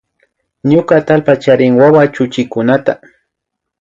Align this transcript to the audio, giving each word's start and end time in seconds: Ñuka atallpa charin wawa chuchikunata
Ñuka 0.69 0.93
atallpa 0.99 1.33
charin 1.43 1.73
wawa 1.79 2.03
chuchikunata 2.13 2.93